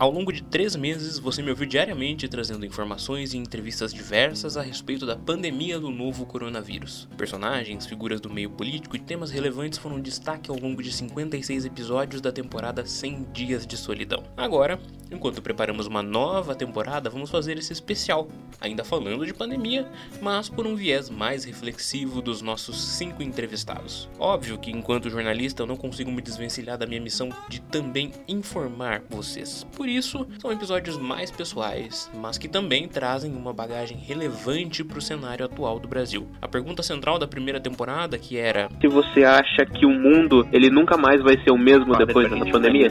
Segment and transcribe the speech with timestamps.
[0.00, 4.62] Ao longo de três meses, você me ouviu diariamente trazendo informações e entrevistas diversas a
[4.62, 7.08] respeito da pandemia do novo coronavírus.
[7.16, 12.20] Personagens, figuras do meio político e temas relevantes foram destaque ao longo de 56 episódios
[12.20, 14.22] da temporada 100 Dias de Solidão.
[14.36, 14.78] Agora,
[15.10, 18.28] enquanto preparamos uma nova temporada, vamos fazer esse especial,
[18.60, 19.84] ainda falando de pandemia,
[20.22, 24.08] mas por um viés mais reflexivo dos nossos cinco entrevistados.
[24.16, 29.02] Óbvio que, enquanto jornalista, eu não consigo me desvencilhar da minha missão de também informar
[29.10, 29.66] vocês.
[29.72, 34.98] Por por isso, são episódios mais pessoais, mas que também trazem uma bagagem relevante para
[34.98, 36.28] o cenário atual do Brasil.
[36.42, 40.68] A pergunta central da primeira temporada, que era: Se você acha que o mundo ele
[40.68, 42.90] nunca mais vai ser o mesmo depois da pandemia?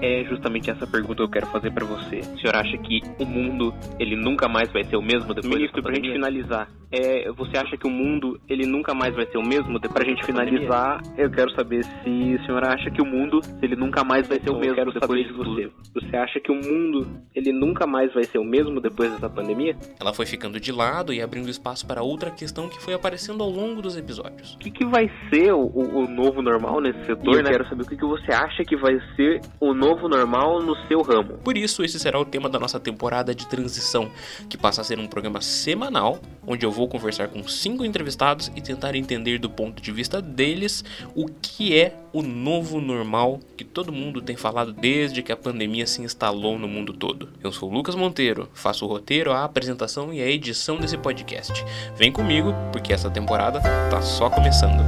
[0.00, 2.18] É justamente essa pergunta que eu quero fazer para você.
[2.18, 5.82] O senhor acha que o mundo ele nunca mais vai ser o mesmo depois Ministro,
[5.82, 9.42] pra gente finalizar, é, você acha que o mundo ele nunca mais vai ser o
[9.42, 11.02] mesmo depois pra gente finalizar?
[11.16, 14.50] Eu quero saber se o senhor acha que o mundo ele nunca mais vai ser
[14.50, 15.70] o mesmo quero depois de você.
[15.94, 19.76] Você acha que o mundo ele nunca mais vai ser o mesmo depois dessa pandemia?
[20.00, 23.50] Ela foi ficando de lado e abrindo espaço para outra questão que foi aparecendo ao
[23.50, 24.54] longo dos episódios.
[24.54, 27.34] O que, que vai ser o, o, o novo normal nesse setor?
[27.34, 27.50] E eu né?
[27.50, 30.76] quero saber o que, que você acha que vai ser o novo novo normal no
[30.86, 31.38] seu ramo.
[31.38, 34.10] Por isso, esse será o tema da nossa temporada de transição,
[34.48, 38.60] que passa a ser um programa semanal, onde eu vou conversar com cinco entrevistados e
[38.60, 43.92] tentar entender do ponto de vista deles o que é o novo normal que todo
[43.92, 47.30] mundo tem falado desde que a pandemia se instalou no mundo todo.
[47.42, 51.64] Eu sou Lucas Monteiro, faço o roteiro, a apresentação e a edição desse podcast.
[51.96, 54.82] Vem comigo, porque essa temporada tá só começando.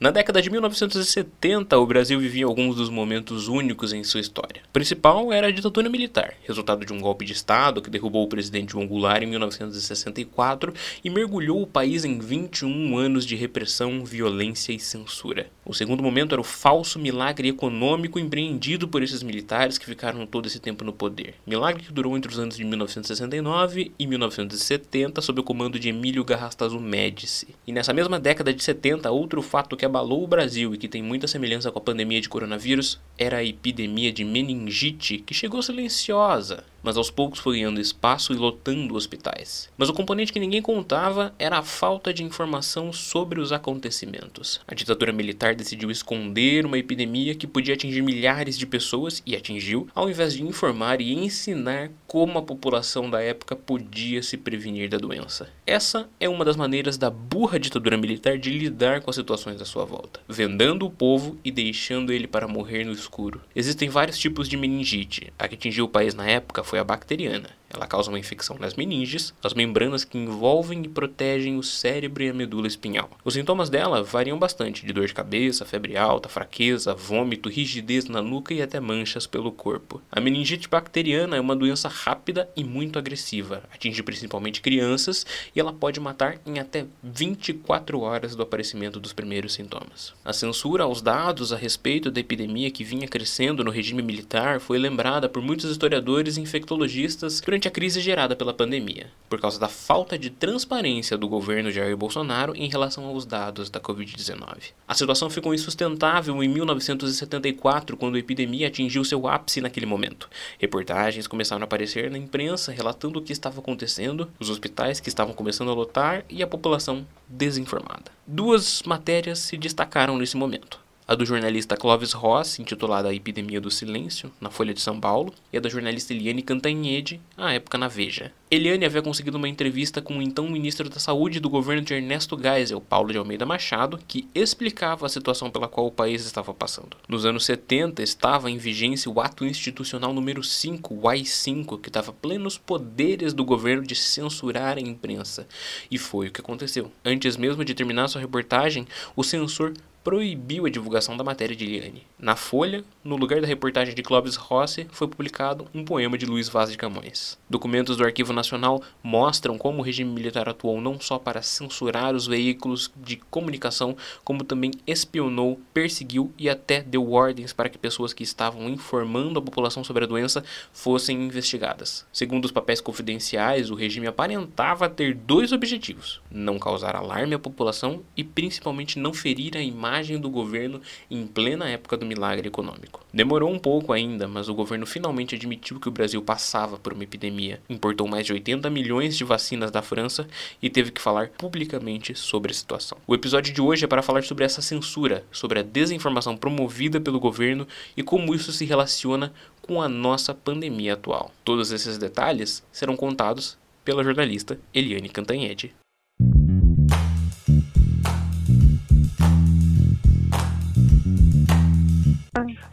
[0.00, 4.62] Na década de 1970, o Brasil vivia alguns dos momentos únicos em sua história.
[4.68, 8.28] O principal era a ditadura militar, resultado de um golpe de Estado que derrubou o
[8.28, 10.72] presidente João Goulart em 1964
[11.02, 15.50] e mergulhou o país em 21 anos de repressão, violência e censura.
[15.64, 20.46] O segundo momento era o falso milagre econômico empreendido por esses militares que ficaram todo
[20.46, 21.34] esse tempo no poder.
[21.44, 26.24] Milagre que durou entre os anos de 1969 e 1970 sob o comando de Emílio
[26.24, 27.48] Garrastazu Médici.
[27.66, 31.02] E nessa mesma década de 70, outro fato que abalou o Brasil e que tem
[31.02, 36.64] muita semelhança com a pandemia de coronavírus era a epidemia de meningite, que chegou silenciosa,
[36.82, 39.68] mas aos poucos foi ganhando espaço e lotando hospitais.
[39.76, 44.60] Mas o componente que ninguém contava era a falta de informação sobre os acontecimentos.
[44.66, 49.88] A ditadura militar decidiu esconder uma epidemia que podia atingir milhares de pessoas e atingiu,
[49.94, 54.98] ao invés de informar e ensinar como a população da época podia se prevenir da
[54.98, 55.48] doença.
[55.66, 59.64] Essa é uma das maneiras da burra ditadura militar de lidar com as situações da
[59.64, 63.40] sua volta, vendando o povo e deixando ele para morrer no escuro.
[63.54, 65.32] Existem vários tipos de meningite.
[65.38, 67.57] A que atingiu o país na época foi a bacteriana.
[67.70, 72.30] Ela causa uma infecção nas meninges, as membranas que envolvem e protegem o cérebro e
[72.30, 73.10] a medula espinhal.
[73.24, 78.22] Os sintomas dela variam bastante, de dor de cabeça, febre alta, fraqueza, vômito, rigidez na
[78.22, 80.00] nuca e até manchas pelo corpo.
[80.10, 85.72] A meningite bacteriana é uma doença rápida e muito agressiva, atinge principalmente crianças e ela
[85.72, 90.14] pode matar em até 24 horas do aparecimento dos primeiros sintomas.
[90.24, 94.78] A censura aos dados a respeito da epidemia que vinha crescendo no regime militar foi
[94.78, 99.68] lembrada por muitos historiadores e infectologistas durante a crise gerada pela pandemia, por causa da
[99.68, 104.72] falta de transparência do governo Jair Bolsonaro em relação aos dados da Covid-19.
[104.86, 110.28] A situação ficou insustentável em 1974, quando a epidemia atingiu seu ápice naquele momento.
[110.58, 115.34] Reportagens começaram a aparecer na imprensa relatando o que estava acontecendo, os hospitais que estavam
[115.34, 118.12] começando a lotar e a população desinformada.
[118.26, 123.70] Duas matérias se destacaram nesse momento a do jornalista Clóvis Ross, intitulada A Epidemia do
[123.70, 127.88] Silêncio, na Folha de São Paulo, e a da jornalista Eliane Cantanhede, à época na
[127.88, 128.30] Veja.
[128.50, 132.38] Eliane havia conseguido uma entrevista com o então ministro da Saúde do governo de Ernesto
[132.38, 136.96] Geisel, Paulo de Almeida Machado, que explicava a situação pela qual o país estava passando.
[137.08, 142.12] Nos anos 70 estava em vigência o Ato Institucional número 5, o AI-5, que dava
[142.12, 145.48] plenos poderes do governo de censurar a imprensa.
[145.90, 146.92] E foi o que aconteceu.
[147.02, 149.72] Antes mesmo de terminar sua reportagem, o censor
[150.02, 152.06] proibiu a divulgação da matéria de Liane.
[152.18, 156.48] Na Folha, no lugar da reportagem de Clóvis Rossi, foi publicado um poema de Luiz
[156.48, 157.38] Vaz de Camões.
[157.48, 162.26] Documentos do Arquivo Nacional mostram como o regime militar atuou não só para censurar os
[162.26, 168.22] veículos de comunicação, como também espionou, perseguiu e até deu ordens para que pessoas que
[168.22, 172.06] estavam informando a população sobre a doença fossem investigadas.
[172.12, 178.02] Segundo os papéis confidenciais, o regime aparentava ter dois objetivos: não causar alarme à população
[178.16, 183.00] e principalmente não ferir a imagem imagem do governo em plena época do milagre econômico.
[183.12, 187.04] Demorou um pouco ainda, mas o governo finalmente admitiu que o Brasil passava por uma
[187.04, 190.28] epidemia, importou mais de 80 milhões de vacinas da França
[190.60, 192.98] e teve que falar publicamente sobre a situação.
[193.06, 197.18] O episódio de hoje é para falar sobre essa censura, sobre a desinformação promovida pelo
[197.18, 199.32] governo e como isso se relaciona
[199.62, 201.32] com a nossa pandemia atual.
[201.42, 205.74] Todos esses detalhes serão contados pela jornalista Eliane Cantanhede.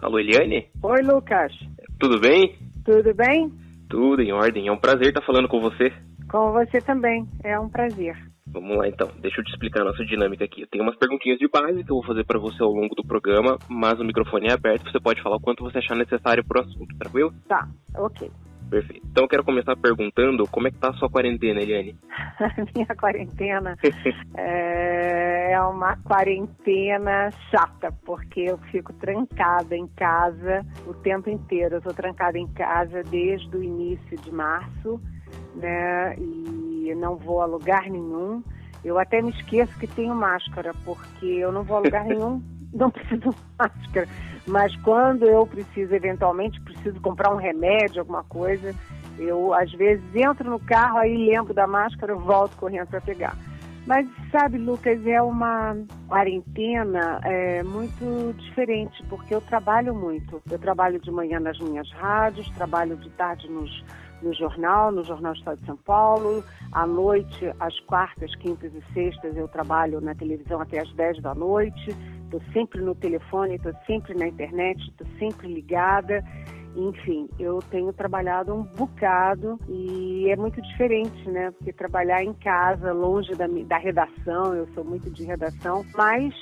[0.06, 0.68] Alô, Eliane?
[0.84, 1.52] Oi, Lucas.
[2.00, 2.56] Tudo bem?
[2.86, 3.52] Tudo bem?
[3.90, 4.68] Tudo em ordem.
[4.68, 5.92] É um prazer estar falando com você.
[6.30, 7.28] Com você também.
[7.44, 8.16] É um prazer.
[8.46, 10.62] Vamos lá então, deixa eu te explicar a nossa dinâmica aqui.
[10.62, 13.04] Eu tenho umas perguntinhas de base que eu vou fazer para você ao longo do
[13.04, 16.62] programa, mas o microfone é aberto, você pode falar o quanto você achar necessário pro
[16.62, 17.34] assunto, tranquilo?
[17.48, 17.68] Tá,
[17.98, 18.30] ok.
[18.70, 19.06] Perfeito.
[19.10, 21.96] Então eu quero começar perguntando como é que tá a sua quarentena, Eliane?
[22.76, 23.78] Minha quarentena
[24.36, 31.76] é, é uma quarentena chata, porque eu fico trancada em casa o tempo inteiro.
[31.76, 35.00] Eu tô trancada em casa desde o início de março,
[35.56, 36.16] né?
[36.18, 36.56] E
[36.96, 38.44] não vou a lugar nenhum.
[38.84, 42.42] Eu até me esqueço que tenho máscara, porque eu não vou a lugar nenhum,
[42.76, 44.08] não preciso máscara.
[44.46, 48.76] Mas quando eu preciso, eventualmente, preciso comprar um remédio, alguma coisa,
[49.18, 53.36] eu às vezes entro no carro, aí lembro da máscara, volto correndo para pegar.
[53.88, 55.78] Mas sabe, Lucas, é uma
[56.08, 60.42] quarentena é, muito diferente, porque eu trabalho muito.
[60.50, 63.86] Eu trabalho de manhã nas minhas rádios, trabalho de tarde nos,
[64.24, 66.44] no jornal, no Jornal do Estado de São Paulo.
[66.72, 71.36] À noite, às quartas, quintas e sextas, eu trabalho na televisão até às 10 da
[71.36, 71.96] noite
[72.38, 76.24] estou sempre no telefone, estou sempre na internet, estou sempre ligada.
[76.76, 81.52] Enfim, eu tenho trabalhado um bocado e é muito diferente, né?
[81.52, 86.34] Porque trabalhar em casa, longe da, da redação, eu sou muito de redação, mas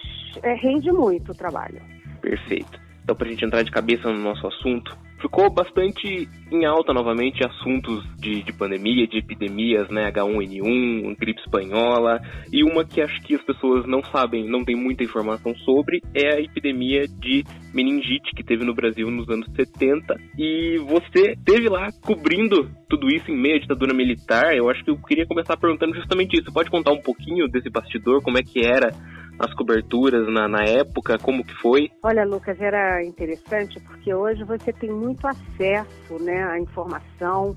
[0.41, 1.79] é, rende muito o trabalho.
[2.19, 2.81] Perfeito.
[3.03, 7.43] Então, para a gente entrar de cabeça no nosso assunto, ficou bastante em alta novamente
[7.45, 10.11] assuntos de, de pandemia, de epidemias, né?
[10.11, 12.19] H1N1, gripe espanhola.
[12.51, 16.35] E uma que acho que as pessoas não sabem, não tem muita informação sobre, é
[16.35, 17.43] a epidemia de
[17.73, 20.15] meningite que teve no Brasil nos anos 70.
[20.37, 24.55] E você teve lá cobrindo tudo isso em meio à ditadura militar.
[24.55, 26.53] Eu acho que eu queria começar perguntando justamente isso.
[26.53, 28.91] Pode contar um pouquinho desse bastidor, como é que era
[29.39, 31.89] as coberturas na, na época, como que foi?
[32.03, 37.55] Olha, Lucas, era interessante porque hoje você tem muito acesso né, à informação,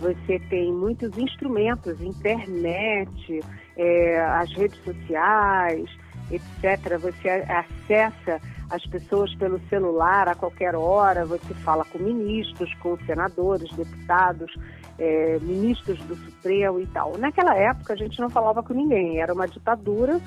[0.00, 3.40] você tem muitos instrumentos, internet,
[3.76, 5.88] é, as redes sociais,
[6.30, 6.98] etc.
[7.00, 8.40] Você acessa
[8.70, 14.52] as pessoas pelo celular a qualquer hora, você fala com ministros, com senadores, deputados,
[14.98, 17.16] é, ministros do Supremo e tal.
[17.16, 20.20] Naquela época a gente não falava com ninguém, era uma ditadura,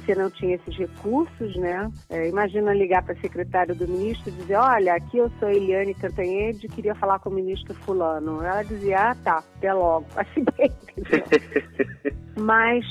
[0.00, 1.90] você não tinha esses recursos, né?
[2.10, 5.94] É, imagina ligar para a secretária do ministro e dizer, olha, aqui eu sou Eliane
[5.94, 8.42] Cantanhede, queria falar com o ministro fulano.
[8.42, 10.06] Ela dizia, ah, tá, até logo.
[10.16, 10.70] Assim bem,
[12.36, 12.84] Mas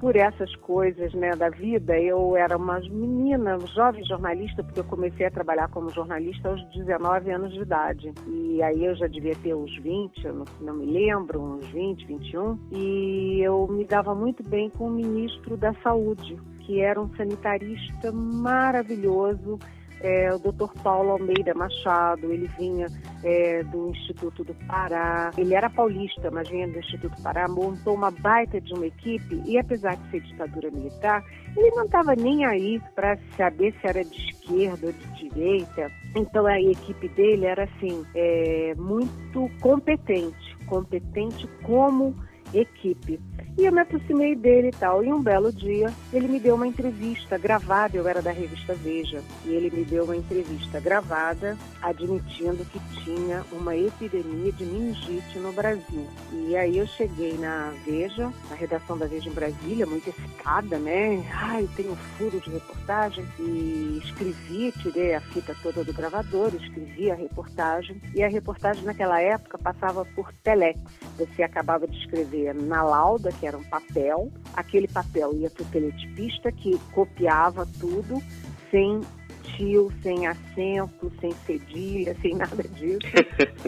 [0.00, 1.98] por essas coisas né, da vida.
[1.98, 7.30] Eu era uma menina, jovem jornalista, porque eu comecei a trabalhar como jornalista aos 19
[7.30, 8.12] anos de idade.
[8.26, 12.06] E aí eu já devia ter uns 20, eu não, não me lembro, uns 20,
[12.06, 12.58] 21.
[12.72, 18.12] E eu me dava muito bem com o ministro da Saúde, que era um sanitarista
[18.12, 19.58] maravilhoso
[20.00, 20.72] é, o Dr.
[20.82, 22.86] Paulo Almeida Machado, ele vinha
[23.24, 28.10] é, do Instituto do Pará, ele era paulista, mas vinha do Instituto Pará, montou uma
[28.10, 31.24] baita de uma equipe e apesar de ser ditadura militar,
[31.56, 35.90] ele não estava nem aí para saber se era de esquerda ou de direita.
[36.14, 42.14] Então a equipe dele era assim, é, muito competente, competente como
[42.52, 43.20] equipe.
[43.56, 45.04] E eu me aproximei dele e tal.
[45.04, 49.20] E um belo dia, ele me deu uma entrevista gravada, eu era da revista Veja,
[49.44, 55.52] e ele me deu uma entrevista gravada admitindo que tinha uma epidemia de meningite no
[55.52, 56.06] Brasil.
[56.32, 61.24] E aí eu cheguei na Veja, na redação da Veja em Brasília, muito excitada, né?
[61.34, 63.26] Ai, tem um furo de reportagem.
[63.40, 68.00] E escrevi, tirei a fita toda do gravador, escrevi a reportagem.
[68.14, 70.78] E a reportagem naquela época passava por telex.
[71.18, 74.30] Você acabava de escrever na lauda, que era um papel.
[74.54, 78.22] Aquele papel ia para o teletipista, que copiava tudo,
[78.70, 79.00] sem
[79.42, 83.00] tio, sem acento, sem cedilha, sem nada disso.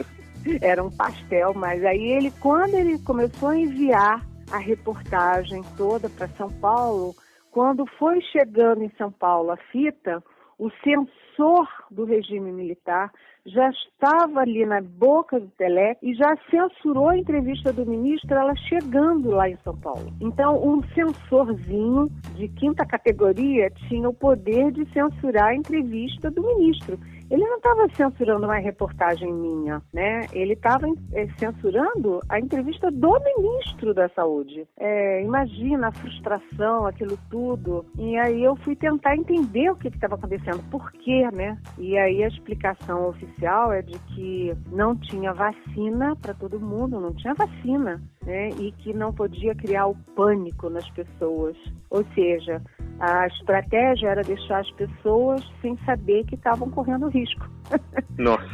[0.63, 6.29] Era um pastel, mas aí ele, quando ele começou a enviar a reportagem toda para
[6.29, 7.15] São Paulo,
[7.51, 10.23] quando foi chegando em São Paulo a fita,
[10.59, 13.13] o censor do regime militar
[13.47, 18.55] já estava ali na boca do Telé e já censurou a entrevista do ministro, ela
[18.69, 20.13] chegando lá em São Paulo.
[20.21, 26.99] Então, um censorzinho de quinta categoria tinha o poder de censurar a entrevista do ministro
[27.31, 30.27] ele não estava censurando uma reportagem minha, né?
[30.33, 34.67] Ele estava é, censurando a entrevista do ministro da Saúde.
[34.79, 37.87] É, imagina a frustração, aquilo tudo.
[37.97, 41.57] E aí eu fui tentar entender o que estava acontecendo, por quê, né?
[41.79, 47.15] E aí a explicação oficial é de que não tinha vacina para todo mundo, não
[47.15, 48.51] tinha vacina, né?
[48.51, 51.57] E que não podia criar o pânico nas pessoas.
[51.91, 52.63] Ou seja,
[52.99, 57.49] a estratégia era deixar as pessoas sem saber que estavam correndo risco.
[58.19, 58.45] Nossa.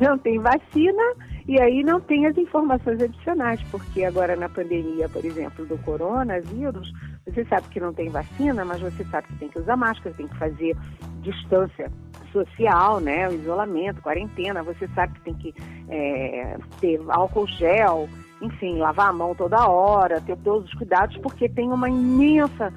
[0.00, 1.02] não tem vacina
[1.46, 6.92] e aí não tem as informações adicionais, porque agora na pandemia, por exemplo, do coronavírus,
[7.24, 10.28] você sabe que não tem vacina, mas você sabe que tem que usar máscara, tem
[10.28, 10.76] que fazer
[11.22, 11.90] distância
[12.32, 15.54] social, né, o isolamento, quarentena, você sabe que tem que
[15.88, 18.08] é, ter álcool gel,
[18.40, 22.72] enfim, lavar a mão toda hora, ter todos os cuidados, porque tem uma imensa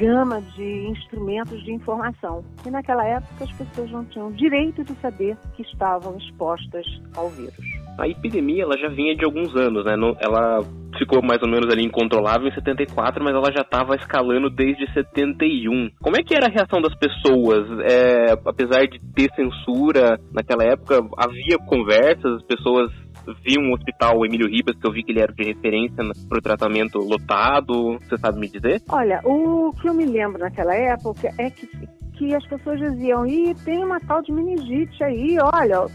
[0.00, 2.42] gama de instrumentos de informação.
[2.64, 7.54] E naquela época as pessoas não tinham direito de saber que estavam expostas ao vírus.
[7.98, 9.92] A epidemia ela já vinha de alguns anos, né?
[10.20, 10.64] Ela
[10.98, 15.90] ficou mais ou menos ali incontrolável em 74, mas ela já estava escalando desde 71.
[16.00, 17.68] Como é que era a reação das pessoas?
[17.82, 22.90] É, apesar de ter censura naquela época, havia conversas, as pessoas
[23.44, 26.38] vi um hospital, o Emílio Ribas, que eu vi que ele era de referência para
[26.38, 27.98] o tratamento lotado.
[27.98, 28.82] Você sabe me dizer?
[28.88, 31.68] Olha, o que eu me lembro naquela época é que,
[32.14, 35.86] que as pessoas diziam: ih, tem uma tal de meningite aí, olha.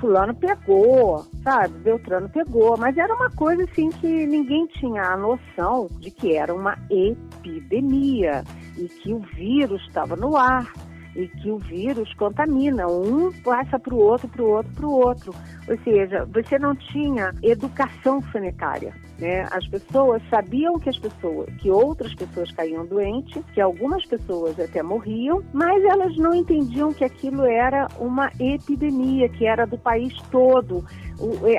[0.00, 1.74] Fulano pegou, sabe?
[1.80, 6.54] Beltrano pegou, mas era uma coisa assim que ninguém tinha a noção de que era
[6.54, 8.42] uma epidemia
[8.78, 10.72] e que o vírus estava no ar
[11.20, 12.86] e que o vírus contamina.
[12.86, 15.34] Um passa para o outro, para o outro, para o outro.
[15.68, 18.94] Ou seja, você não tinha educação sanitária.
[19.18, 19.46] Né?
[19.50, 24.82] As pessoas sabiam que as pessoas, que outras pessoas caíam doentes, que algumas pessoas até
[24.82, 30.84] morriam, mas elas não entendiam que aquilo era uma epidemia, que era do país todo.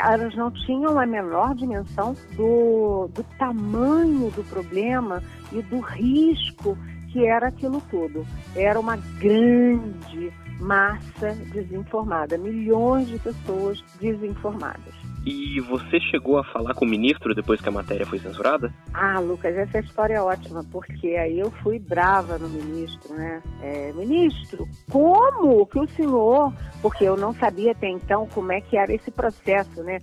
[0.03, 6.75] elas não tinham a menor dimensão do, do tamanho do problema e do risco
[7.11, 8.25] que era aquilo tudo.
[8.55, 14.93] Era uma grande massa desinformada, milhões de pessoas desinformadas.
[15.23, 18.73] E você chegou a falar com o ministro depois que a matéria foi censurada?
[18.91, 23.41] Ah, Lucas, essa história é ótima, porque aí eu fui brava no ministro, né?
[23.61, 26.51] É, ministro, como que o senhor,
[26.81, 29.99] porque eu não sabia até então como é que era esse processo, né?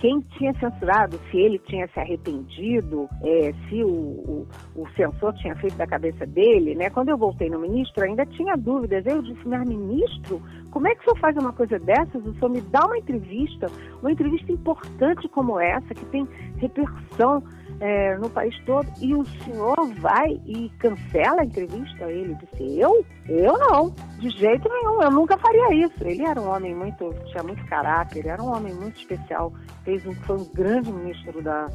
[0.00, 5.54] Quem tinha censurado, se ele tinha se arrependido, é, se o, o, o, censor tinha
[5.56, 6.88] feito da cabeça dele, né?
[6.90, 9.04] Quando eu voltei no ministro, ainda tinha dúvidas.
[9.06, 12.24] Eu disse, mas ministro, como é que o senhor faz uma coisa dessas?
[12.24, 13.66] O senhor me dá uma entrevista,
[14.00, 17.42] uma entrevista importante como essa, que tem repercussão
[17.80, 22.10] é, no país todo e o senhor vai e cancela a entrevista?
[22.10, 23.04] Ele disse, eu?
[23.28, 26.02] Eu não, de jeito nenhum, eu nunca faria isso.
[26.02, 29.52] Ele era um homem muito, tinha muito caráter, era um homem muito especial,
[29.84, 31.68] fez um, foi um grande ministro da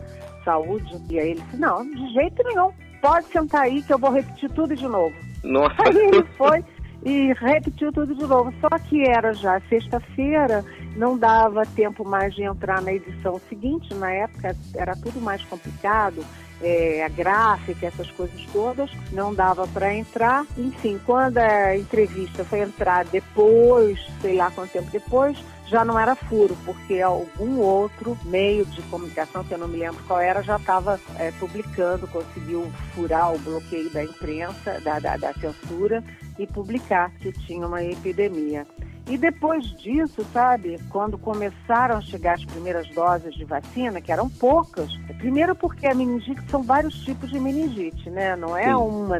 [0.43, 2.71] saúde, e aí ele disse, não, de jeito nenhum,
[3.01, 5.15] pode sentar aí que eu vou repetir tudo de novo.
[5.43, 5.75] Nossa.
[5.79, 6.63] Aí ele foi
[7.05, 8.53] e repetiu tudo de novo.
[8.61, 10.63] Só que era já sexta-feira,
[10.95, 16.23] não dava tempo mais de entrar na edição seguinte, na época era tudo mais complicado.
[16.61, 20.45] É, a gráfica, essas coisas todas, não dava para entrar.
[20.57, 25.37] Enfim, quando a entrevista foi entrar depois, sei lá quanto tempo depois,
[25.67, 30.03] já não era furo, porque algum outro meio de comunicação, que eu não me lembro
[30.05, 35.33] qual era, já estava é, publicando, conseguiu furar o bloqueio da imprensa, da, da, da
[35.33, 36.03] censura,
[36.37, 38.65] e publicar que tinha uma epidemia.
[39.07, 44.29] E depois disso, sabe, quando começaram a chegar as primeiras doses de vacina, que eram
[44.29, 48.37] poucas, primeiro porque a meningite são vários tipos de meningite, né?
[48.37, 49.17] Não é uma,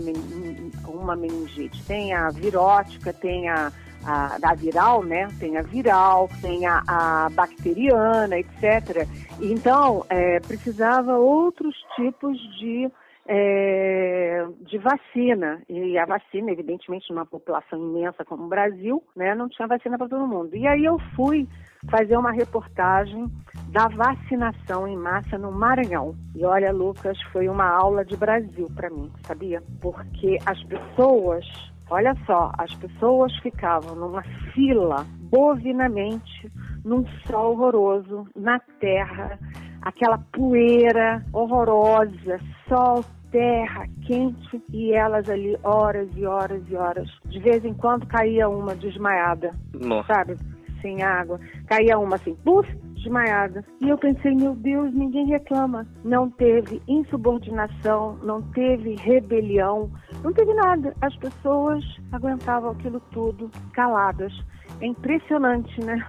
[0.87, 1.83] uma meningite.
[1.83, 3.73] Tem a virótica, tem a,
[4.05, 5.27] a, a viral, né?
[5.39, 9.07] Tem a viral, tem a, a bacteriana, etc.
[9.39, 12.89] Então, é, precisava outros tipos de
[13.25, 15.61] é, de vacina.
[15.69, 20.09] E a vacina, evidentemente, numa população imensa como o Brasil, né, não tinha vacina para
[20.09, 20.55] todo mundo.
[20.55, 21.47] E aí eu fui
[21.89, 23.27] fazer uma reportagem
[23.69, 26.15] da vacinação em massa no Maranhão.
[26.35, 29.61] E olha, Lucas, foi uma aula de Brasil para mim, sabia?
[29.81, 31.45] Porque as pessoas,
[31.93, 34.23] olha só, as pessoas ficavam numa
[34.53, 36.51] fila bovinamente,
[36.83, 39.37] num sol horroroso, na terra,
[39.81, 47.09] aquela poeira horrorosa, sol terra quente e elas ali horas e horas e horas.
[47.25, 50.13] De vez em quando caía uma desmaiada, Nossa.
[50.13, 50.37] sabe?
[50.81, 51.39] Sem água.
[51.67, 52.67] Caía uma assim, puf,
[53.03, 53.63] desmaiada.
[53.81, 55.85] E eu pensei, meu Deus, ninguém reclama.
[56.03, 59.91] Não teve insubordinação, não teve rebelião,
[60.23, 60.95] não teve nada.
[61.01, 64.33] As pessoas aguentavam aquilo tudo caladas.
[64.81, 66.05] É impressionante, né?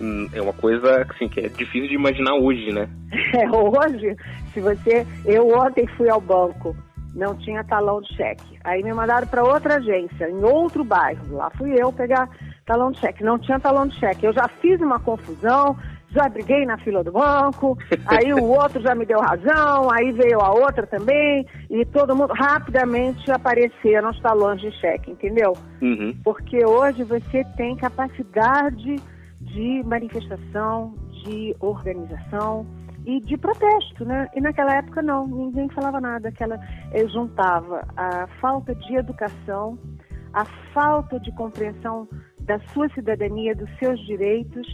[0.00, 2.88] Hum, é uma coisa assim, que é difícil de imaginar hoje, né?
[3.34, 4.16] É, hoje,
[4.52, 5.06] se você.
[5.24, 6.76] Eu ontem fui ao banco,
[7.14, 8.58] não tinha talão de cheque.
[8.62, 11.34] Aí me mandaram para outra agência, em outro bairro.
[11.34, 12.28] Lá fui eu pegar
[12.66, 13.24] talão de cheque.
[13.24, 14.26] Não tinha talão de cheque.
[14.26, 15.76] Eu já fiz uma confusão,
[16.16, 17.76] já briguei na fila do banco,
[18.08, 22.32] aí o outro já me deu razão, aí veio a outra também, e todo mundo
[22.32, 25.52] rapidamente apareceram os talões de cheque, entendeu?
[25.82, 26.16] Uhum.
[26.24, 28.96] Porque hoje você tem capacidade
[29.40, 30.94] de manifestação,
[31.24, 32.66] de organização
[33.04, 34.28] e de protesto, né?
[34.34, 36.58] E naquela época não, ninguém falava nada, aquela
[37.12, 39.78] juntava a falta de educação,
[40.32, 42.08] a falta de compreensão
[42.40, 44.66] da sua cidadania, dos seus direitos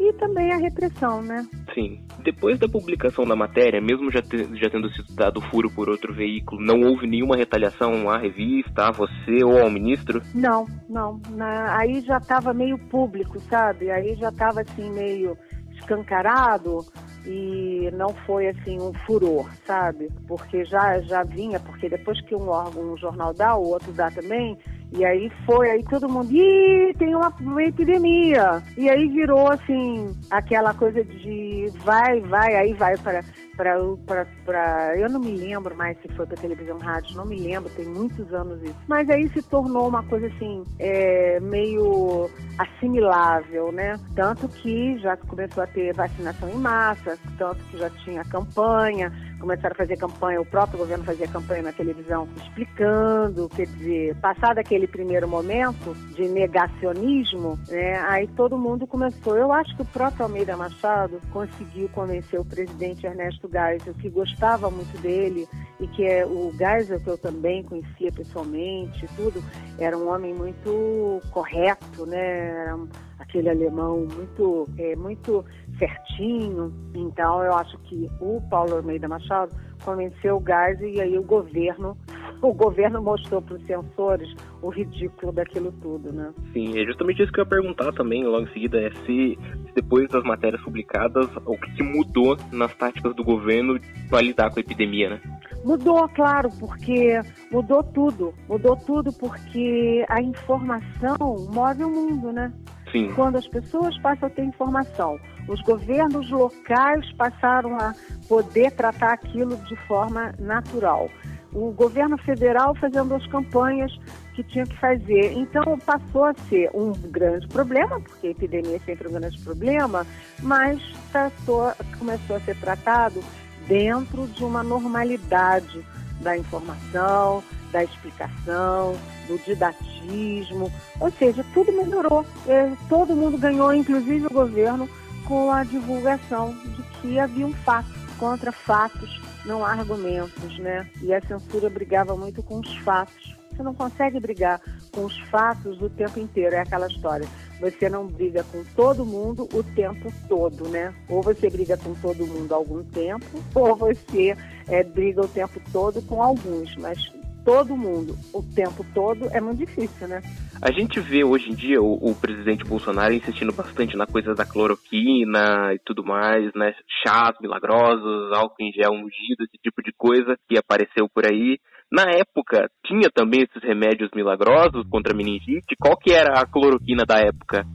[0.00, 1.46] e também a repressão, né?
[1.74, 2.00] Sim.
[2.24, 6.14] Depois da publicação da matéria, mesmo já, te, já tendo sido dado furo por outro
[6.14, 10.22] veículo, não houve nenhuma retaliação à revista, a você ou ao ministro?
[10.34, 11.20] Não, não.
[11.30, 13.90] Na, aí já estava meio público, sabe?
[13.90, 15.36] Aí já estava assim meio
[15.72, 16.78] escancarado
[17.26, 20.08] e não foi assim um furor, sabe?
[20.26, 24.10] Porque já já vinha, porque depois que um órgão, um jornal dá, o outro dá
[24.10, 24.56] também,
[24.92, 28.62] e aí foi, aí todo mundo, ih, tem uma, uma epidemia.
[28.76, 33.22] E aí virou assim, aquela coisa de vai, vai, aí vai para
[33.62, 37.86] para eu não me lembro mais se foi para televisão rádio não me lembro tem
[37.86, 38.76] muitos anos isso.
[38.88, 43.98] Mas aí se tornou uma coisa assim é, meio assimilável né?
[44.14, 49.72] Tanto que já começou a ter vacinação em massa tanto que já tinha campanha começaram
[49.72, 54.86] a fazer campanha o próprio governo fazia campanha na televisão explicando quer dizer passado aquele
[54.86, 59.36] primeiro momento de negacionismo né aí todo mundo começou.
[59.36, 64.70] Eu acho que o próprio Almeida Machado conseguiu convencer o presidente Ernesto Geisel, que gostava
[64.70, 69.42] muito dele e que é o Geisel que eu também conhecia pessoalmente, tudo,
[69.78, 72.50] era um homem muito correto, né?
[72.50, 72.78] Era
[73.18, 75.44] aquele alemão muito, é, muito
[75.78, 76.72] certinho.
[76.94, 81.96] Então eu acho que o Paulo Almeida Machado convenceu o Geisel e aí o governo
[82.48, 86.32] o governo mostrou para os censores o ridículo daquilo tudo, né?
[86.52, 89.74] Sim, é justamente isso que eu ia perguntar também logo em seguida, é se, se
[89.74, 94.58] depois das matérias publicadas, o que, que mudou nas táticas do governo para lidar com
[94.58, 95.20] a epidemia, né?
[95.64, 97.20] Mudou, claro, porque
[97.52, 98.32] mudou tudo.
[98.48, 102.52] Mudou tudo porque a informação move o mundo, né?
[102.90, 103.12] Sim.
[103.14, 107.94] Quando as pessoas passam a ter informação, os governos locais passaram a
[108.28, 111.08] poder tratar aquilo de forma natural
[111.52, 113.92] o governo federal fazendo as campanhas
[114.34, 115.32] que tinha que fazer.
[115.32, 120.06] Então passou a ser um grande problema, porque a epidemia é sempre um grande problema,
[120.40, 120.80] mas
[121.12, 123.22] passou, começou a ser tratado
[123.66, 125.84] dentro de uma normalidade
[126.20, 132.26] da informação, da explicação, do didatismo, ou seja, tudo melhorou.
[132.46, 134.88] É, todo mundo ganhou, inclusive o governo,
[135.26, 140.88] com a divulgação de que havia um fato contra fatos não há argumentos, né?
[141.02, 143.36] E a censura brigava muito com os fatos.
[143.50, 144.60] Você não consegue brigar
[144.92, 147.28] com os fatos o tempo inteiro, é aquela história.
[147.60, 150.94] Você não briga com todo mundo o tempo todo, né?
[151.08, 156.00] Ou você briga com todo mundo algum tempo, ou você é, briga o tempo todo
[156.02, 157.12] com alguns, mas
[157.44, 160.22] todo mundo o tempo todo é muito difícil, né?
[160.62, 164.44] A gente vê hoje em dia o, o, presidente Bolsonaro insistindo bastante na coisa da
[164.44, 166.74] cloroquina e tudo mais, né?
[167.02, 171.58] Chás milagrosos, álcool em gel ungido, esse tipo de coisa que apareceu por aí.
[171.90, 175.74] Na época, tinha também esses remédios milagrosos contra meningite?
[175.80, 177.66] Qual que era a cloroquina da época?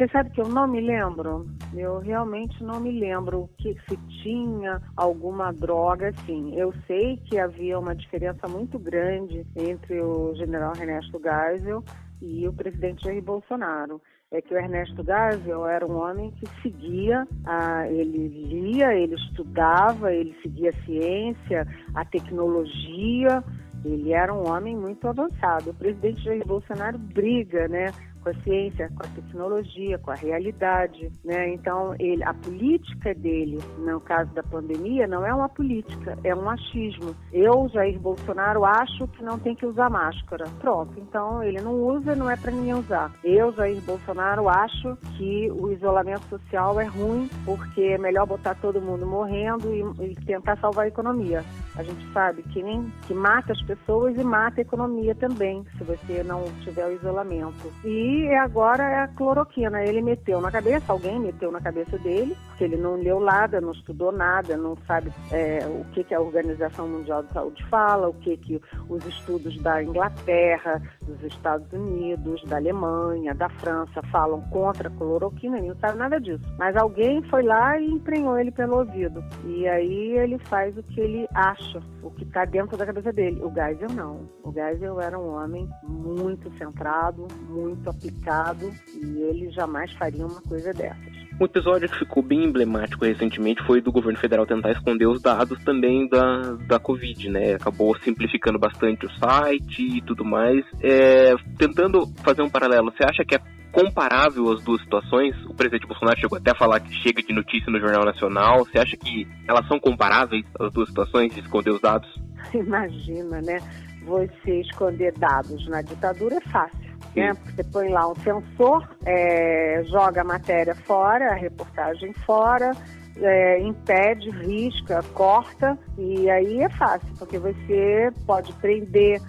[0.00, 1.46] Você sabe que eu não me lembro?
[1.74, 6.58] Eu realmente não me lembro que se tinha alguma droga assim.
[6.58, 11.84] Eu sei que havia uma diferença muito grande entre o general Ernesto Geisel
[12.22, 17.28] e o presidente Jair Bolsonaro é que o Ernesto Geisel era um homem que seguia,
[17.44, 23.44] a, ele lia, ele estudava, ele seguia a ciência, a tecnologia,
[23.84, 25.70] ele era um homem muito avançado.
[25.70, 27.86] O presidente Jair Bolsonaro briga, né,
[28.20, 31.52] com a ciência, com a tecnologia, com a realidade, né?
[31.54, 36.48] Então, ele, a política dele, no caso da pandemia, não é uma política, é um
[36.48, 37.14] achismo.
[37.32, 40.44] Eu, Jair Bolsonaro, acho que não tem que usar máscara.
[40.60, 43.12] Pronto, então ele não usa, não é para ninguém usar.
[43.24, 48.80] Eu, Jair Bolsonaro, acho que o isolamento social é ruim porque é melhor botar todo
[48.80, 51.44] mundo morrendo e, e tentar salvar a economia.
[51.76, 55.84] A gente sabe que nem que mata as pessoas e mata a economia também, se
[55.84, 57.72] você não tiver o isolamento.
[57.84, 59.82] E agora é a cloroquina.
[59.84, 63.72] Ele meteu na cabeça, alguém meteu na cabeça dele, porque ele não leu nada, não
[63.72, 68.14] estudou nada, não sabe é, o que, que a Organização Mundial de Saúde fala, o
[68.14, 74.88] que, que os estudos da Inglaterra, dos Estados Unidos, da Alemanha, da França falam contra
[74.88, 76.44] a cloroquina, ele não sabe nada disso.
[76.58, 79.22] Mas alguém foi lá e emprenhou ele pelo ouvido.
[79.44, 83.40] E aí ele faz o que ele acha, o que está dentro da cabeça dele.
[83.42, 84.28] O Geisel não.
[84.42, 90.72] O Geisel era um homem muito centrado, muito aplicado e ele jamais faria uma coisa
[90.72, 91.20] dessas.
[91.38, 95.58] Um episódio que ficou bem emblemático recentemente foi do governo federal tentar esconder os dados
[95.64, 97.54] também da, da Covid, né?
[97.54, 100.62] Acabou simplificando bastante o site e tudo mais.
[100.82, 103.40] É, tentando fazer um paralelo, você acha que é
[103.72, 105.34] comparável as duas situações?
[105.46, 108.66] O presidente Bolsonaro chegou até a falar que chega de notícia no Jornal Nacional.
[108.66, 112.08] Você acha que elas são comparáveis, as duas situações, de esconder os dados?
[112.52, 113.58] Imagina, né?
[114.04, 116.89] Você esconder dados na ditadura é fácil.
[117.14, 117.32] Né?
[117.44, 122.72] Você põe lá um sensor, é, joga a matéria fora, a reportagem fora,
[123.16, 129.20] é, impede, risca, corta, e aí é fácil, porque você pode prender,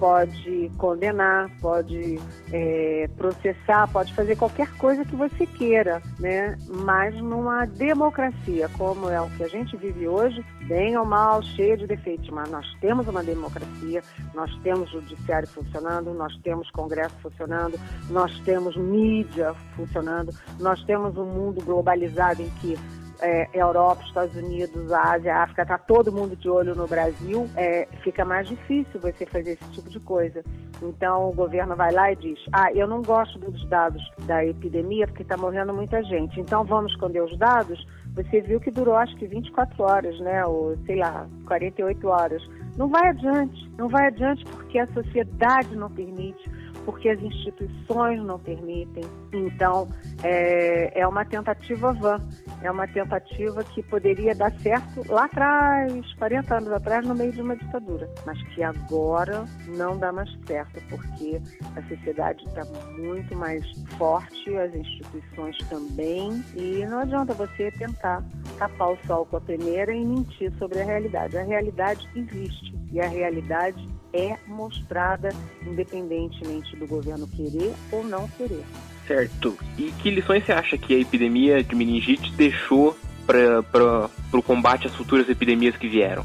[0.00, 2.18] pode condenar, pode
[2.50, 6.58] é, processar, pode fazer qualquer coisa que você queira, né?
[6.66, 11.76] Mas numa democracia como é o que a gente vive hoje, bem ou mal, cheia
[11.76, 14.02] de defeitos, mas nós temos uma democracia,
[14.34, 21.26] nós temos judiciário funcionando, nós temos congresso funcionando, nós temos mídia funcionando, nós temos um
[21.26, 22.78] mundo globalizado em que
[23.20, 28.24] é, Europa, Estados Unidos, Ásia, África, está todo mundo de olho no Brasil, é, fica
[28.24, 30.42] mais difícil você fazer esse tipo de coisa.
[30.82, 35.06] Então o governo vai lá e diz: Ah, eu não gosto dos dados da epidemia
[35.06, 37.86] porque está morrendo muita gente, então vamos esconder os dados.
[38.14, 40.44] Você viu que durou acho que 24 horas, né?
[40.44, 42.42] Ou sei lá, 48 horas.
[42.76, 46.50] Não vai adiante, não vai adiante porque a sociedade não permite
[46.84, 49.04] porque as instituições não permitem.
[49.32, 49.88] Então,
[50.22, 52.18] é, é uma tentativa vã,
[52.62, 57.40] é uma tentativa que poderia dar certo lá atrás, 40 anos atrás, no meio de
[57.40, 61.40] uma ditadura, mas que agora não dá mais certo, porque
[61.76, 62.64] a sociedade está
[62.98, 63.64] muito mais
[63.96, 68.22] forte, as instituições também, e não adianta você tentar
[68.58, 71.36] tapar o sol com a peneira e mentir sobre a realidade.
[71.38, 75.30] A realidade existe e a realidade é mostrada
[75.66, 78.64] independentemente do governo querer ou não querer.
[79.06, 79.56] Certo.
[79.76, 82.96] E que lições você acha que a epidemia de meningite deixou
[83.26, 86.24] para o combate às futuras epidemias que vieram?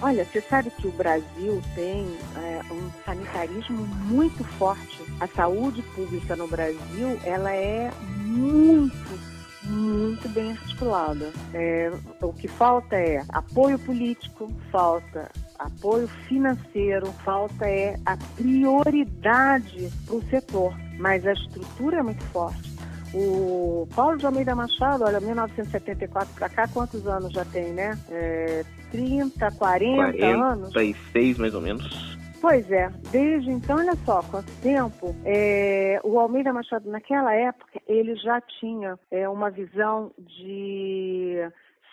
[0.00, 5.02] Olha, você sabe que o Brasil tem é, um sanitarismo muito forte.
[5.20, 9.20] A saúde pública no Brasil, ela é muito,
[9.64, 11.32] muito bem articulada.
[11.52, 11.90] É,
[12.22, 20.22] o que falta é apoio político, falta apoio financeiro, falta é a prioridade para o
[20.30, 22.68] setor, mas a estrutura é muito forte.
[23.14, 27.98] O Paulo de Almeida Machado, olha, 1974 para cá, quantos anos já tem, né?
[28.10, 30.72] É, 30, 40 46, anos?
[30.72, 32.18] 46 mais ou menos.
[32.40, 35.14] Pois é, desde então, olha só quanto tempo.
[35.24, 41.36] É, o Almeida Machado, naquela época, ele já tinha é, uma visão de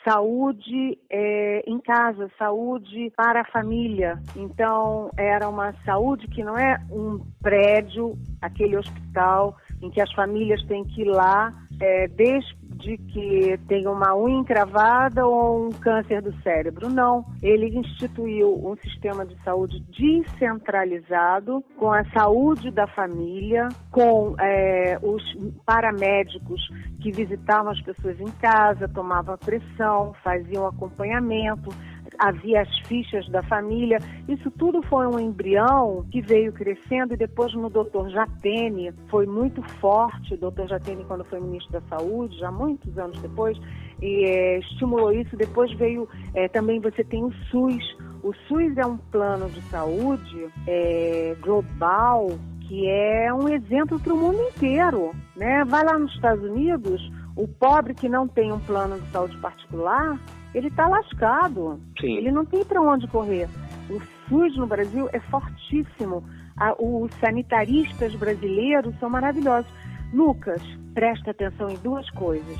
[0.08, 4.22] saúde é, em casa, saúde para a família.
[4.36, 10.64] Então, era uma saúde que não é um prédio, aquele hospital em que as famílias
[10.66, 12.56] têm que ir lá é, desde
[12.98, 16.90] que tem uma unha encravada ou um câncer do cérebro.
[16.90, 17.26] Não.
[17.42, 25.24] Ele instituiu um sistema de saúde descentralizado, com a saúde da família, com é, os
[25.66, 26.62] paramédicos
[27.02, 31.70] que visitavam as pessoas em casa, tomavam pressão, faziam acompanhamento
[32.20, 34.00] havia as fichas da família.
[34.28, 39.62] Isso tudo foi um embrião que veio crescendo e depois no doutor Jatene foi muito
[39.80, 40.34] forte.
[40.34, 43.58] O doutor Jatene, quando foi ministro da Saúde, já muitos anos depois,
[44.02, 45.36] e, é, estimulou isso.
[45.36, 47.98] Depois veio é, também você tem o SUS.
[48.24, 52.30] O SUS é um plano de saúde é, global
[52.68, 55.12] que é um exemplo para o mundo inteiro.
[55.36, 55.64] Né?
[55.66, 57.02] Vai lá nos Estados Unidos,
[57.36, 60.20] o pobre que não tem um plano de saúde particular,
[60.56, 61.80] ele está lascado.
[62.00, 62.18] Sim.
[62.18, 63.48] Ele não tem para onde correr.
[63.90, 66.24] O SUS no Brasil é fortíssimo.
[66.58, 69.70] a, os sanitaristas brasileiros são maravilhosos.
[70.14, 70.62] Lucas,
[70.94, 72.58] presta atenção em duas coisas.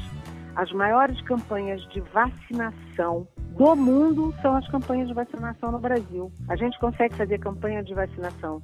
[0.58, 3.28] As maiores campanhas de vacinação
[3.58, 6.30] do mundo são as campanhas de vacinação no Brasil.
[6.50, 8.62] A gente consegue fazer campanha de vacinação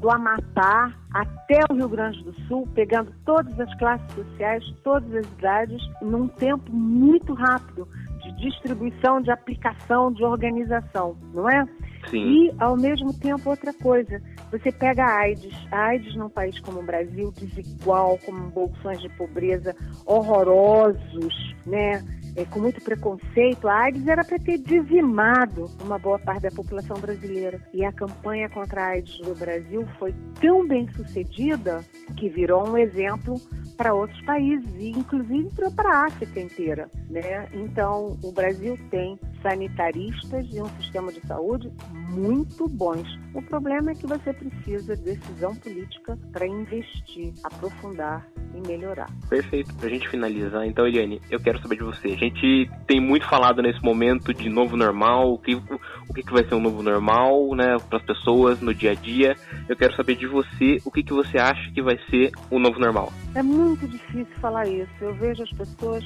[0.00, 5.26] do Amapá até o Rio Grande do Sul, pegando todas as classes sociais, todas as
[5.32, 7.88] idades, num tempo muito rápido
[8.22, 11.66] de distribuição, de aplicação, de organização, não é?
[12.10, 12.18] Sim.
[12.18, 16.80] E, ao mesmo tempo, outra coisa, você pega a AIDS, a AIDS num país como
[16.80, 19.74] o Brasil, desigual, com bolsões de pobreza
[20.06, 22.02] horrorosos, né?
[22.38, 26.96] É, com muito preconceito, a AIDS era para ter dizimado uma boa parte da população
[27.00, 27.60] brasileira.
[27.74, 31.84] E a campanha contra a AIDS no Brasil foi tão bem sucedida
[32.16, 33.40] que virou um exemplo
[33.76, 36.88] para outros países, inclusive para a África inteira.
[37.10, 37.48] Né?
[37.52, 41.70] Então, o Brasil tem sanitaristas e um sistema de saúde
[42.10, 43.06] muito bons.
[43.34, 49.08] O problema é que você precisa de decisão política para investir, aprofundar e melhorar.
[49.28, 49.74] Perfeito.
[49.74, 52.08] Para a gente finalizar, então, Eliane, eu quero saber de você.
[52.08, 56.44] A gente tem muito falado nesse momento de novo normal, o que, o que, vai
[56.44, 59.36] ser um novo normal, né, para as pessoas no dia a dia.
[59.68, 62.78] Eu quero saber de você o que, que você acha que vai ser o novo
[62.78, 63.12] normal.
[63.34, 64.90] É muito difícil falar isso.
[65.00, 66.04] Eu vejo as pessoas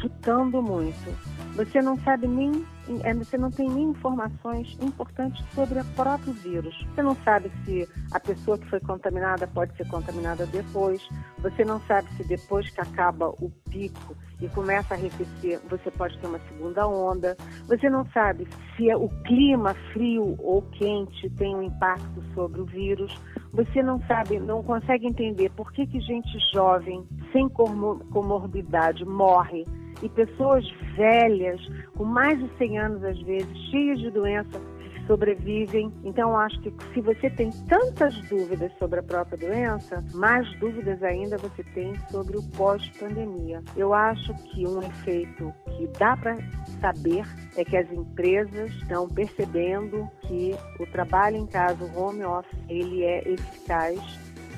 [0.00, 1.14] chutando muito.
[1.54, 2.64] Você não sabe nem,
[3.02, 6.86] é, você não tem nem informações importantes sobre o próprio vírus.
[6.94, 11.02] Você não sabe se a pessoa que foi contaminada pode ser contaminada depois.
[11.38, 16.16] Você não sabe se depois que acaba o pico e começa a arrefecer, você pode
[16.20, 17.36] ter uma segunda onda.
[17.66, 23.12] Você não sabe se o clima frio ou quente tem um impacto sobre o vírus.
[23.52, 29.64] Você não sabe, não consegue entender por que, que gente jovem, sem comorbidade, morre
[30.02, 30.64] e pessoas
[30.96, 31.60] velhas,
[31.96, 34.60] com mais de 100 anos às vezes, cheias de doença,
[35.08, 35.92] sobrevivem.
[36.04, 41.36] Então, acho que se você tem tantas dúvidas sobre a própria doença, mais dúvidas ainda
[41.38, 43.62] você tem sobre o pós-pandemia.
[43.74, 46.36] Eu acho que um efeito que dá para
[46.80, 47.24] saber
[47.56, 53.02] é que as empresas estão percebendo que o trabalho em casa, o home office, ele
[53.02, 53.98] é eficaz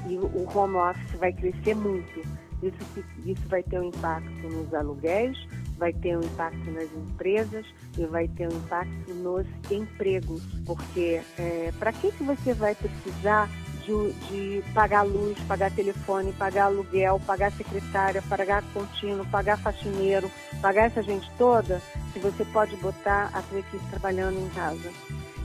[0.09, 2.39] e o home office vai crescer muito.
[2.62, 2.77] Isso,
[3.25, 5.37] isso vai ter um impacto nos aluguéis,
[5.79, 10.42] vai ter um impacto nas empresas e vai ter um impacto nos empregos.
[10.66, 13.49] Porque é, para que, que você vai precisar
[13.87, 20.87] de, de, pagar luz, pagar telefone, pagar aluguel, pagar secretária, pagar contínuo, pagar faxineiro, pagar
[20.87, 21.81] essa gente toda,
[22.12, 24.90] se você pode botar a sua equipe trabalhando em casa?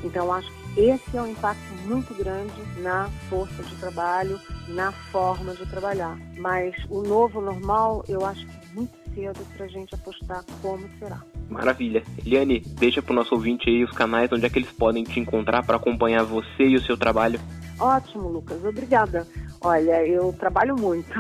[0.04, 5.54] Então, acho que esse é um impacto muito grande na força de trabalho, na forma
[5.54, 6.18] de trabalhar.
[6.38, 10.88] Mas o novo normal, eu acho que é muito cedo para a gente apostar como
[11.00, 11.22] será.
[11.50, 12.04] Maravilha.
[12.26, 15.20] Eliane, deixa para o nosso ouvinte aí os canais onde é que eles podem te
[15.20, 17.40] encontrar para acompanhar você e o seu trabalho.
[17.80, 18.64] Ótimo, Lucas.
[18.64, 19.28] Obrigada.
[19.62, 21.12] Olha, eu trabalho muito.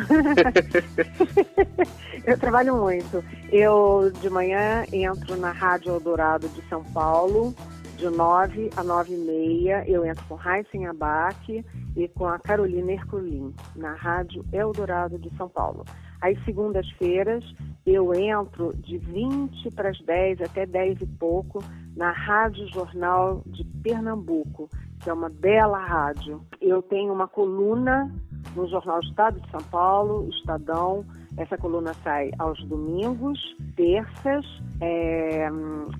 [2.25, 3.23] eu trabalho muito.
[3.51, 7.55] Eu de manhã entro na Rádio Eldorado de São Paulo,
[7.95, 12.91] de 9 a 9 e meia, eu entro com Raíssen Abac e com a Carolina
[12.91, 15.85] Herculin, na Rádio Eldorado de São Paulo.
[16.21, 17.43] Às segundas-feiras,
[17.85, 21.63] eu entro de 20 para as 10 até 10 e pouco
[21.95, 24.69] na Rádio Jornal de Pernambuco,
[25.01, 26.41] que é uma bela rádio.
[26.59, 28.11] Eu tenho uma coluna
[28.55, 31.05] no Jornal Estado de São Paulo, Estadão.
[31.37, 33.39] Essa coluna sai aos domingos,
[33.75, 34.45] terças
[34.81, 35.47] é,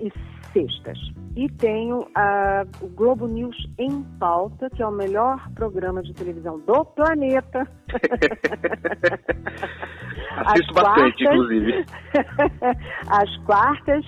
[0.01, 0.11] e
[0.55, 0.97] sextas.
[1.35, 6.57] E tenho uh, o Globo News em pauta, que é o melhor programa de televisão
[6.61, 7.67] do planeta.
[10.45, 11.85] Assisto bastante, inclusive.
[13.11, 14.05] Às quartas,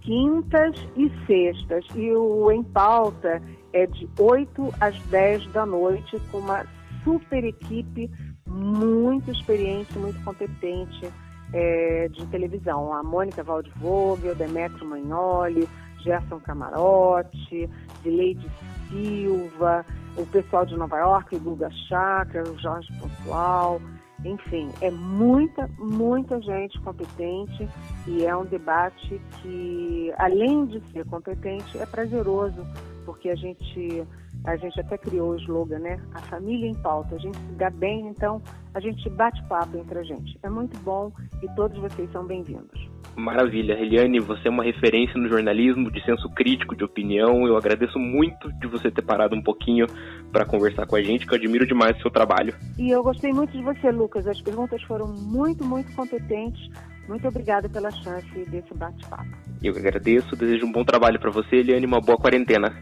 [0.00, 1.84] quintas e sextas.
[1.94, 3.42] E o Em Pauta
[3.74, 6.64] é de 8 às 10 da noite, com uma
[7.04, 8.10] super equipe
[8.48, 11.12] muito experiente, muito competente
[11.52, 12.92] é, de televisão.
[12.92, 15.68] A Mônica Waldvogel, Demetrio Magnoli,
[16.02, 17.68] Gerson Camarote,
[18.04, 18.50] Leide
[18.88, 19.84] Silva,
[20.16, 23.80] o pessoal de Nova York, o Guga Chakra, o Jorge Pontual,
[24.24, 27.68] enfim, é muita, muita gente competente
[28.06, 32.66] e é um debate que, além de ser competente, é prazeroso,
[33.06, 34.06] porque a gente,
[34.44, 36.00] a gente até criou o slogan, né?
[36.14, 37.14] A família em pauta.
[37.14, 38.40] A gente se dá bem, então
[38.74, 40.38] a gente bate papo entre a gente.
[40.42, 42.88] É muito bom e todos vocês são bem-vindos.
[43.16, 43.74] Maravilha.
[43.74, 47.46] Eliane, você é uma referência no jornalismo, de senso crítico, de opinião.
[47.46, 49.86] Eu agradeço muito de você ter parado um pouquinho
[50.32, 52.54] para conversar com a gente, que eu admiro demais o seu trabalho.
[52.78, 54.26] E eu gostei muito de você, Lucas.
[54.26, 56.70] As perguntas foram muito, muito competentes.
[57.08, 59.28] Muito obrigada pela chance desse bate-papo.
[59.62, 62.72] Eu agradeço, desejo um bom trabalho para você, Eliane, uma boa quarentena.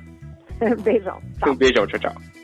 [0.83, 1.21] beijão.
[1.39, 1.53] Tchau.
[1.53, 2.38] Um beijão, tchau, tchau.